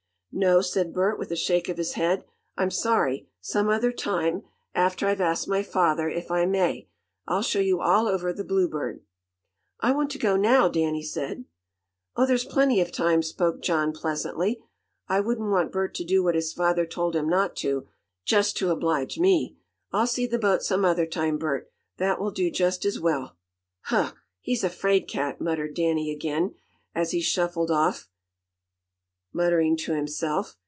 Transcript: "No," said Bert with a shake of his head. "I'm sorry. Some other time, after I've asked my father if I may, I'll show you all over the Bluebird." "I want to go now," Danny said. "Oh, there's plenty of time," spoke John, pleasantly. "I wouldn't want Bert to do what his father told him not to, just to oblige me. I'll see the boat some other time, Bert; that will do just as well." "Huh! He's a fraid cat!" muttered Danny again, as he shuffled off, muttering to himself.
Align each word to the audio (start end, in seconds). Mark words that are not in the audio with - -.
"No," 0.33 0.61
said 0.61 0.93
Bert 0.93 1.19
with 1.19 1.29
a 1.31 1.35
shake 1.35 1.67
of 1.67 1.75
his 1.75 1.93
head. 1.95 2.23
"I'm 2.55 2.71
sorry. 2.71 3.27
Some 3.41 3.67
other 3.67 3.91
time, 3.91 4.43
after 4.73 5.05
I've 5.05 5.19
asked 5.19 5.49
my 5.49 5.61
father 5.61 6.07
if 6.07 6.31
I 6.31 6.45
may, 6.45 6.87
I'll 7.27 7.41
show 7.41 7.59
you 7.59 7.81
all 7.81 8.07
over 8.07 8.31
the 8.31 8.45
Bluebird." 8.45 9.03
"I 9.81 9.91
want 9.91 10.09
to 10.11 10.17
go 10.17 10.37
now," 10.37 10.69
Danny 10.69 11.03
said. 11.03 11.43
"Oh, 12.15 12.25
there's 12.25 12.45
plenty 12.45 12.79
of 12.79 12.93
time," 12.93 13.21
spoke 13.21 13.61
John, 13.61 13.91
pleasantly. 13.91 14.63
"I 15.09 15.19
wouldn't 15.19 15.51
want 15.51 15.73
Bert 15.73 15.93
to 15.95 16.05
do 16.05 16.23
what 16.23 16.35
his 16.35 16.53
father 16.53 16.85
told 16.85 17.13
him 17.13 17.27
not 17.27 17.57
to, 17.57 17.89
just 18.23 18.55
to 18.59 18.71
oblige 18.71 19.19
me. 19.19 19.57
I'll 19.91 20.07
see 20.07 20.27
the 20.27 20.39
boat 20.39 20.63
some 20.63 20.85
other 20.85 21.05
time, 21.05 21.37
Bert; 21.37 21.69
that 21.97 22.21
will 22.21 22.31
do 22.31 22.49
just 22.49 22.85
as 22.85 23.01
well." 23.01 23.35
"Huh! 23.81 24.13
He's 24.39 24.63
a 24.63 24.69
fraid 24.69 25.09
cat!" 25.09 25.41
muttered 25.41 25.73
Danny 25.75 26.09
again, 26.09 26.55
as 26.95 27.11
he 27.11 27.19
shuffled 27.19 27.69
off, 27.69 28.07
muttering 29.33 29.77
to 29.77 29.93
himself. 29.93 30.57